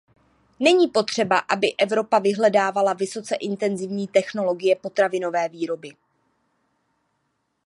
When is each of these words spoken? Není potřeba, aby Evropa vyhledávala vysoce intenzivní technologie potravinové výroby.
Není 0.59 0.87
potřeba, 0.87 1.39
aby 1.39 1.75
Evropa 1.77 2.19
vyhledávala 2.19 2.93
vysoce 2.93 3.35
intenzivní 3.35 4.07
technologie 4.07 4.75
potravinové 4.75 5.49
výroby. 5.49 5.93